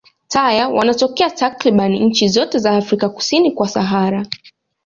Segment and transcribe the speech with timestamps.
[0.29, 4.25] Taya wanatokea takriban nchi zote za Afrika kusini kwa Sahara.